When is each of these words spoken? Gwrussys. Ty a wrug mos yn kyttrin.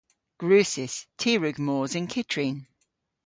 Gwrussys. 0.39 0.95
Ty 1.19 1.29
a 1.35 1.37
wrug 1.39 1.57
mos 1.65 1.91
yn 1.99 2.09
kyttrin. 2.13 2.57